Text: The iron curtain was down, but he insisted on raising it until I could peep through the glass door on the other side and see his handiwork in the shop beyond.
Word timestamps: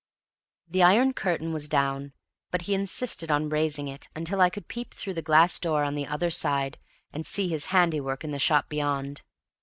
The 0.67 0.81
iron 0.81 1.13
curtain 1.13 1.53
was 1.53 1.69
down, 1.69 2.13
but 2.49 2.63
he 2.63 2.73
insisted 2.73 3.29
on 3.29 3.49
raising 3.49 3.87
it 3.87 4.09
until 4.15 4.41
I 4.41 4.49
could 4.49 4.67
peep 4.67 4.95
through 4.95 5.13
the 5.13 5.21
glass 5.21 5.59
door 5.59 5.83
on 5.83 5.93
the 5.93 6.07
other 6.07 6.31
side 6.31 6.79
and 7.13 7.23
see 7.23 7.49
his 7.49 7.65
handiwork 7.67 8.23
in 8.23 8.31
the 8.31 8.39
shop 8.39 8.67
beyond. 8.67 9.21